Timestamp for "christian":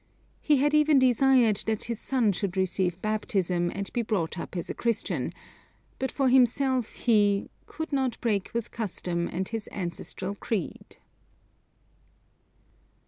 4.73-5.31